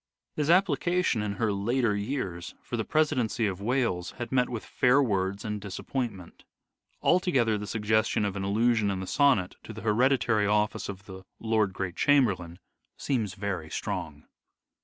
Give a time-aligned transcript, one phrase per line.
[0.35, 4.99] His application, in her later years, for the presidency of Wales had met with fair
[4.99, 6.43] words and disappointment.
[7.03, 11.23] Altogether the suggestion of an allusion in the sonnet to the hereditary office of the
[11.39, 12.57] Lord Great Chamberlain
[12.97, 14.23] seems very strong.